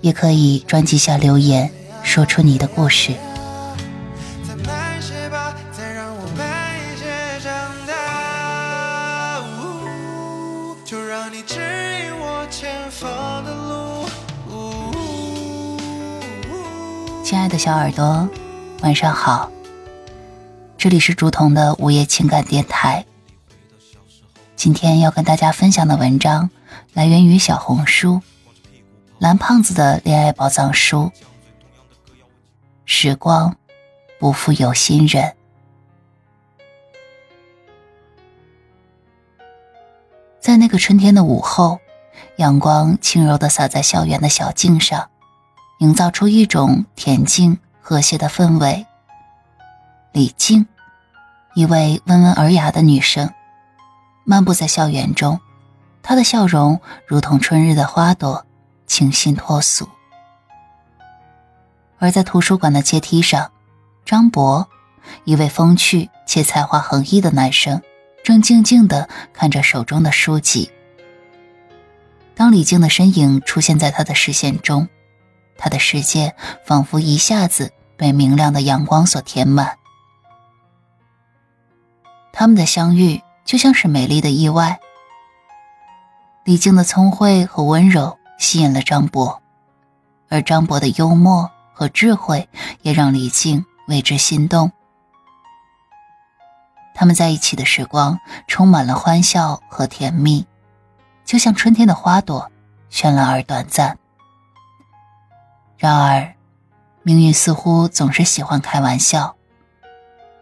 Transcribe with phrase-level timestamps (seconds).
[0.00, 1.70] 也可以专辑下留言，
[2.02, 3.14] 说出你的故事。
[17.22, 18.28] 亲爱的小耳朵，
[18.82, 19.50] 晚上好。
[20.76, 23.04] 这里是竹筒的午夜情感电台。
[24.56, 26.50] 今天要跟大家分享的文章
[26.92, 28.20] 来源于小红书
[29.20, 31.12] 蓝胖子的恋爱宝藏书。
[32.86, 33.54] 时光
[34.18, 35.36] 不负有心人。
[40.40, 41.78] 在那个春天的午后，
[42.36, 45.10] 阳光轻柔的洒在校园的小径上，
[45.80, 48.86] 营造出一种恬静和谐的氛围。
[50.12, 50.66] 李静，
[51.54, 53.30] 一位温文尔雅的女生，
[54.24, 55.38] 漫步在校园中，
[56.02, 58.46] 她的笑容如同春日的花朵，
[58.90, 59.88] 清新脱俗。
[62.00, 63.52] 而在图书馆的阶梯上，
[64.04, 64.68] 张博，
[65.22, 67.80] 一位风趣且才华横溢的男生，
[68.24, 70.72] 正静静的看着手中的书籍。
[72.34, 74.88] 当李静的身影出现在他的视线中，
[75.56, 76.34] 他的世界
[76.66, 79.78] 仿佛一下子被明亮的阳光所填满。
[82.32, 84.80] 他们的相遇就像是美丽的意外。
[86.44, 89.40] 李静的聪慧和温柔吸引了张博，
[90.28, 92.48] 而张博的幽默和智慧
[92.82, 94.72] 也让李静为之心动。
[96.92, 98.18] 他们在一起的时光
[98.48, 100.44] 充满了欢笑和甜蜜，
[101.24, 102.50] 就像春天的花朵，
[102.90, 103.96] 绚烂而短暂。
[105.78, 106.34] 然而，
[107.04, 109.36] 命运似乎总是喜欢开玩笑。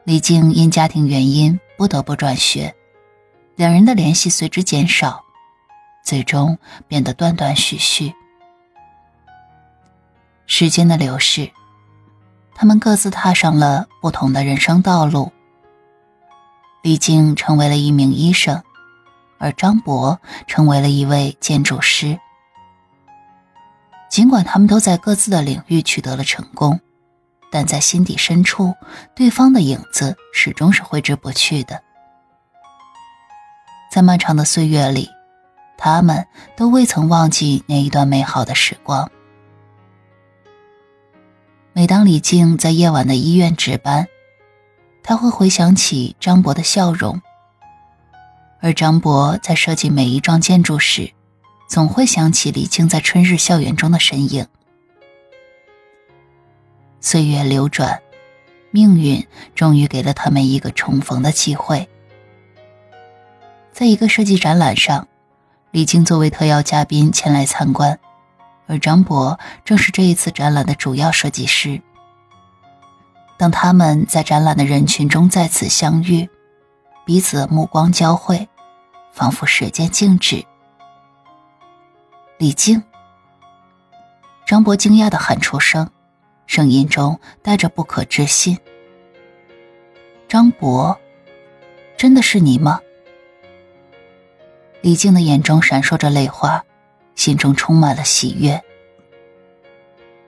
[0.04, 1.60] 李静因家庭原因。
[1.78, 2.74] 不得不转学，
[3.54, 5.22] 两人的联系随之减少，
[6.08, 8.14] 最终变得断断续续。
[10.46, 11.50] 时间的流逝，
[12.54, 15.30] 他们各自踏上了不同的人生道路。
[16.80, 18.62] 李静成为了一名医生，
[19.36, 22.18] 而张博成为了一位建筑师。
[24.08, 26.80] 尽管他们都在各自的领域取得了成功。
[27.50, 28.74] 但在心底深处，
[29.14, 31.82] 对方的影子始终是挥之不去的。
[33.90, 35.10] 在漫长的岁月里，
[35.78, 39.10] 他们都未曾忘记那一段美好的时光。
[41.72, 44.08] 每当李静在夜晚的医院值班，
[45.04, 47.20] 他会回想起张博的笑容；
[48.60, 51.12] 而张博在设计每一幢建筑时，
[51.68, 54.44] 总会想起李静在春日校园中的身影。
[57.00, 58.02] 岁月流转，
[58.72, 59.24] 命运
[59.54, 61.88] 终于给了他们一个重逢的机会。
[63.70, 65.06] 在一个设计展览上，
[65.70, 67.98] 李静作为特邀嘉宾前来参观，
[68.66, 71.80] 而张博正是这一次展览的主要设计师。
[73.36, 76.28] 当他们在展览的人群中再次相遇，
[77.04, 78.48] 彼此目光交汇，
[79.12, 80.42] 仿佛时间静止。
[82.38, 82.82] 李静，
[84.46, 85.88] 张博惊讶的喊出声。
[86.46, 88.58] 声音中带着不可置信。
[90.26, 90.98] 张博，
[91.98, 92.80] 真的是你吗？
[94.80, 96.64] 李静的眼中闪烁着泪花，
[97.14, 98.62] 心中充满了喜悦。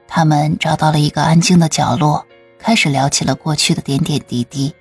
[0.08, 2.26] 他们找到了一个安静的角落，
[2.58, 4.74] 开始聊起了过去的点点滴滴。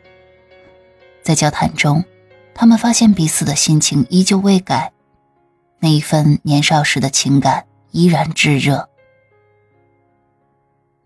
[1.21, 2.03] 在交谈中，
[2.53, 4.91] 他们发现彼此的心情依旧未改，
[5.77, 8.89] 那一份年少时的情感依然炙热。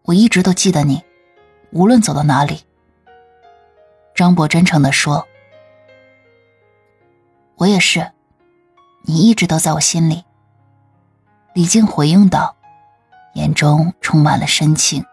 [0.03, 1.03] 我一直都记得你，
[1.71, 2.61] 无论走到哪里。
[4.15, 5.27] 张博真诚的说
[7.55, 8.11] ：“我也是，
[9.03, 10.23] 你一直都在我心里。”
[11.53, 12.55] 李静回应道，
[13.35, 15.05] 眼中充满了深情。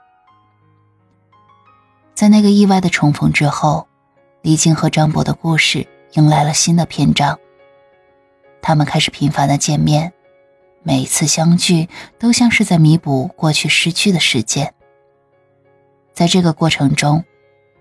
[2.14, 3.86] 在那个意外的重逢之后，
[4.42, 7.38] 李静和张博的故事迎来了新的篇章。
[8.62, 10.12] 他们开始频繁的见面，
[10.82, 11.88] 每一次相聚
[12.18, 14.74] 都像是在弥补过去失去的时间。
[16.12, 17.24] 在这个过程中，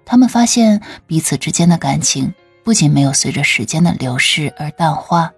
[0.05, 2.33] 他们发现彼此之间的感情
[2.63, 5.33] 不仅没有随着时间的流逝而淡化，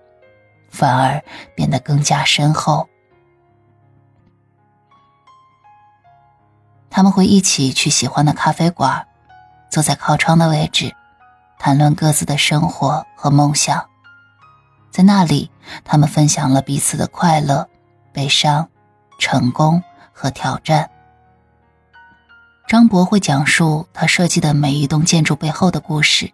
[0.71, 1.23] 反而
[1.55, 2.87] 变得更加深厚。
[6.89, 9.07] 他们会一起去喜欢的咖啡馆，
[9.69, 10.93] 坐在靠窗的位置，
[11.59, 13.85] 谈论各自的生活和梦想。
[14.89, 15.49] 在那里，
[15.85, 17.69] 他们分享了彼此的快乐、
[18.11, 18.67] 悲伤、
[19.17, 19.81] 成功
[20.11, 20.89] 和挑战。
[22.67, 26.31] 张博会讲述他设计的每一栋建筑背后的故事，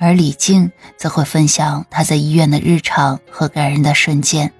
[0.00, 4.50] 而李静则会分享她在医院的日常和感人的瞬间。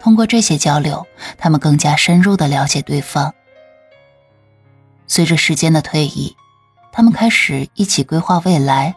[0.00, 1.06] 通过这些交流，
[1.36, 3.32] 他们更加深入的了解对方。
[5.06, 6.34] 随着时间的推移，
[6.90, 8.96] 他们开始一起规划未来。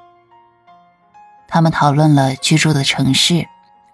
[1.49, 3.47] 他们讨论了居住的城市、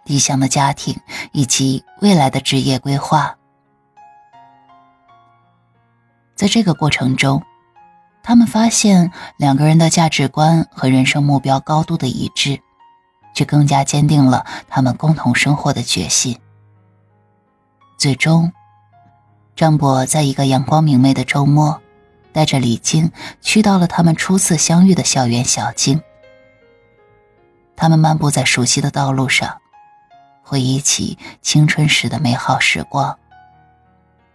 [0.06, 0.96] 理想的家庭
[1.32, 3.36] 以及未来的职业规划。
[6.36, 7.44] 在这个过程中，
[8.24, 12.62] 他们发现两个人的价值观和人生目标高度的一致，
[13.36, 16.40] 却更加坚定了他们共同生活的决心。
[17.98, 18.52] 最终，
[19.58, 21.82] 张博在一个阳光明媚的周末，
[22.32, 23.12] 带着李晶
[23.42, 26.02] 去到了他们初次相遇的校园小径。
[27.76, 29.58] 他们漫步在熟悉的道路上，
[30.42, 33.18] 回忆起青春时的美好时光。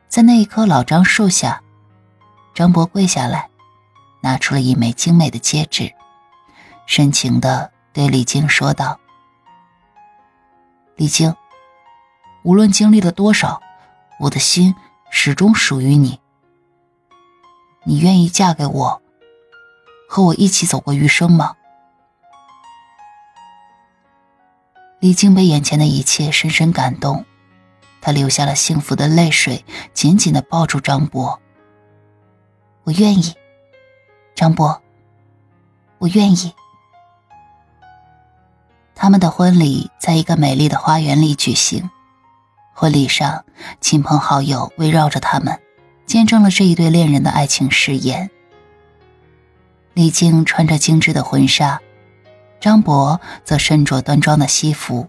[0.08, 1.62] 在那一棵老樟树下，
[2.54, 3.48] 张博跪下来，
[4.20, 5.92] 拿出了一枚精美的戒指，
[6.86, 8.98] 深情的对李晶说道
[10.96, 11.34] ：“李晶，
[12.42, 13.60] 无论经历了多少，
[14.18, 14.74] 我的心
[15.10, 16.20] 始终属于你。
[17.84, 19.00] 你愿意嫁给我，
[20.08, 21.54] 和我一起走过余生吗？”
[25.00, 27.24] 李静被眼前的一切深深感动，
[28.00, 31.40] 她流下了幸福的泪水，紧紧的抱住张博。
[32.82, 33.32] 我愿意，
[34.38, 34.80] 张博，
[35.98, 36.54] 我愿意。
[38.94, 41.90] 他们的婚礼在一个美丽的花园里举行，
[42.72, 43.44] 婚礼上，
[43.80, 45.60] 亲朋好友围绕着他们，
[46.06, 48.30] 见证了这一对恋人的爱情誓言。
[49.92, 51.80] 李静穿着精致的婚纱。
[52.60, 55.08] 张博则身着端庄的西服，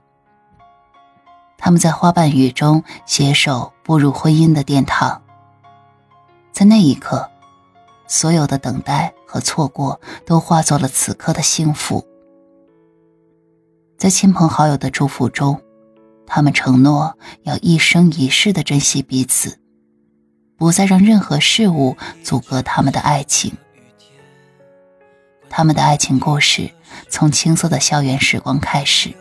[1.56, 5.22] 他们在花瓣雨中携手步入婚姻的殿堂。
[6.52, 7.30] 在那一刻，
[8.08, 12.04] 所有的等待和错过都化作了此刻的幸福。
[13.96, 15.62] 在亲朋好友的祝福中，
[16.26, 19.60] 他们承诺要一生一世的珍惜彼此，
[20.58, 23.54] 不再让任何事物阻隔他们的爱情。
[25.48, 26.72] 他们的爱情故事
[27.08, 29.14] 从青涩的校园时光开始，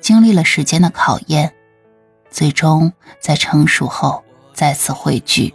[0.00, 1.54] 经历了时间的考验，
[2.32, 5.54] 最终在成熟后再次汇聚。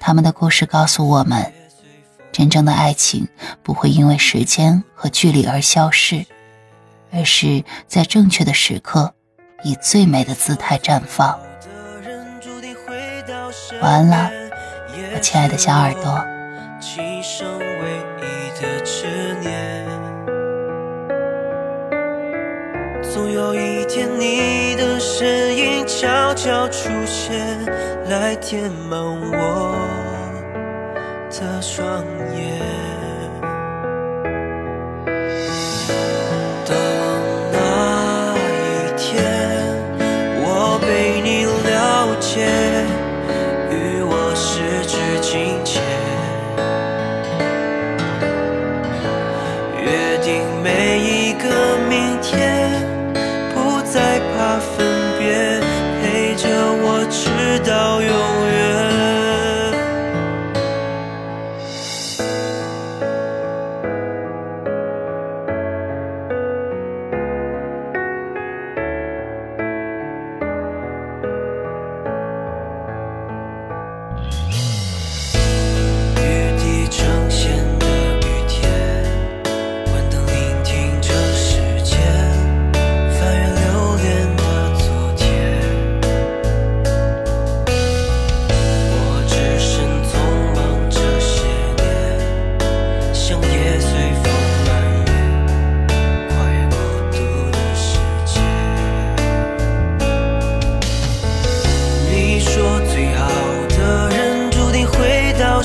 [0.00, 1.52] 他们的故事告诉我们，
[2.38, 3.26] 真正的爱情
[3.64, 6.24] 不会因为时间和距离而消逝，
[7.12, 9.12] 而是在正确的时刻，
[9.64, 11.36] 以最美的姿态绽放。
[13.82, 14.30] 晚安了，
[15.16, 16.24] 我亲爱的小耳朵。
[16.78, 17.64] 今生唯
[18.20, 19.84] 一的执念，
[23.02, 27.64] 总有一天你的身影悄悄出现，
[28.08, 29.74] 来填满我
[31.40, 32.04] 的双
[32.34, 32.87] 眼。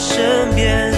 [0.03, 0.92] 身边。